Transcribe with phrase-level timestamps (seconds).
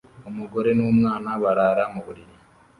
[0.29, 2.35] Umugore n'umwana barara mu buriri